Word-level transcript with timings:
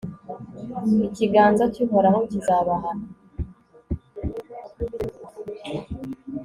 ikiganza 1.07 1.63
cy'uhoraho 1.73 2.19
kizabahana 2.29 2.91